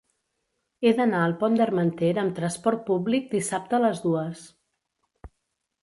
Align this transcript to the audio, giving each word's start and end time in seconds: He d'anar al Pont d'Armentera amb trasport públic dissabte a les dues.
He 0.87 0.93
d'anar 0.99 1.19
al 1.25 1.35
Pont 1.43 1.59
d'Armentera 1.59 2.23
amb 2.23 2.35
trasport 2.41 2.83
públic 2.91 3.31
dissabte 3.37 3.79
a 3.81 3.85
les 3.87 4.05
dues. 4.11 4.45